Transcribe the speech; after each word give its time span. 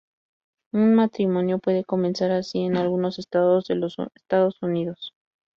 Un 0.73 0.95
matrimonio 0.95 1.59
puede 1.59 1.83
comenzar 1.85 2.31
así 2.31 2.61
en 2.61 2.75
algunos 2.75 3.19
estados 3.19 3.65
de 3.67 3.75
los 3.75 3.97
Estados 4.15 4.59
Unidos. 4.63 5.13